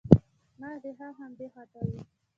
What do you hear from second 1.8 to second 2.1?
وي.